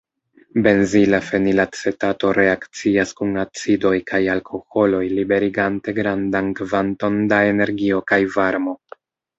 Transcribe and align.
Benzila 0.67 1.19
fenilacetato 1.25 2.31
reakcias 2.37 3.13
kun 3.19 3.37
acidoj 3.43 3.93
kaj 4.09 4.23
alkoholoj 4.37 5.05
liberigante 5.21 5.99
grandan 6.03 6.53
kvanton 6.63 7.25
da 7.35 7.45
energio 7.55 8.05
kaj 8.13 8.25
varmo. 8.41 8.79